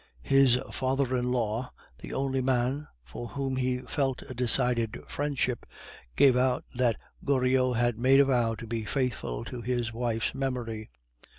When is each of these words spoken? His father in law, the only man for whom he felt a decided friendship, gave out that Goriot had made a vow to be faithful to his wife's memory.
His 0.23 0.59
father 0.71 1.15
in 1.15 1.29
law, 1.31 1.71
the 1.99 2.11
only 2.11 2.41
man 2.41 2.87
for 3.03 3.27
whom 3.27 3.57
he 3.57 3.81
felt 3.83 4.23
a 4.23 4.33
decided 4.33 4.97
friendship, 5.07 5.63
gave 6.15 6.35
out 6.35 6.65
that 6.73 6.99
Goriot 7.23 7.75
had 7.77 7.99
made 7.99 8.19
a 8.19 8.25
vow 8.25 8.55
to 8.55 8.65
be 8.65 8.83
faithful 8.83 9.45
to 9.45 9.61
his 9.61 9.93
wife's 9.93 10.33
memory. 10.33 10.89